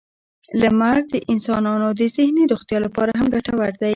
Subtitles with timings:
[0.61, 3.89] •لمر د انسانانو د ذهني روغتیا لپاره هم ګټور دی.